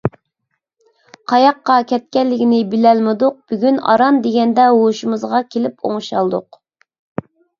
قاياققا 1.31 1.75
كەتكەنلىكىنى 1.91 2.61
بىلەلمىدۇق. 2.71 3.37
بۈگۈن 3.53 3.77
ئاران 3.91 4.17
دېگەندە 4.25 4.65
ھوشىمىزغا 4.79 5.43
كېلىپ 5.55 5.89
ئوڭشالدۇق. 5.91 6.61